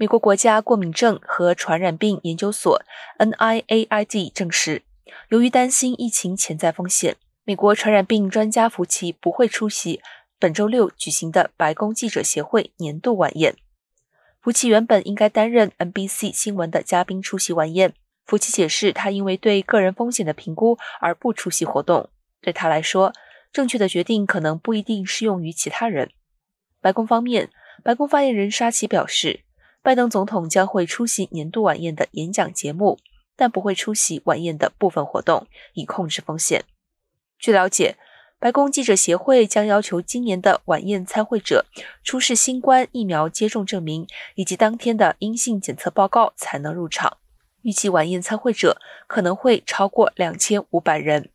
[0.00, 2.82] 美国国家过敏症和传染病研究所
[3.18, 4.82] （NIAID） 证实，
[5.28, 10.00] 由于担心疫情潜在风险，美国传染病专家福奇不会出席
[10.38, 13.54] 本周六举行的白宫记者协会年度晚宴。
[14.40, 17.92] 福奇原本应该担任 NBC 新闻的嘉宾出席晚宴。
[18.24, 22.08] 福奇解释，他因为对个人风险的评估而不出席活动。
[22.40, 23.12] 对他来说，
[23.52, 26.10] 正确的决定可能不一定适用于其他人。
[26.80, 27.50] 白宫方面，
[27.84, 29.40] 白宫发言人沙奇表示，
[29.90, 33.00] 拜登总统将会出席年度晚宴的演讲节目，
[33.34, 36.64] 但不会出席晚宴的部分活动，以控制风险。
[37.40, 37.96] 据了解，
[38.38, 41.66] 白宫记者协会将要求今年的晚宴参会者
[42.04, 47.16] 出示新冠疫苗接种证明以及当天的阴性检测报告才能入场。
[47.62, 51.30] 预计晚宴参会者可能会超过两千五百人。